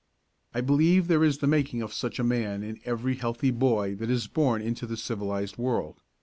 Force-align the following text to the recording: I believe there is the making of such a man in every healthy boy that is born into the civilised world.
I 0.51 0.61
believe 0.61 1.05
there 1.07 1.23
is 1.23 1.37
the 1.37 1.45
making 1.45 1.83
of 1.83 1.93
such 1.93 2.17
a 2.17 2.23
man 2.23 2.63
in 2.63 2.79
every 2.85 3.13
healthy 3.17 3.51
boy 3.51 3.93
that 3.97 4.09
is 4.09 4.25
born 4.25 4.59
into 4.59 4.87
the 4.87 4.97
civilised 4.97 5.59
world. 5.59 6.01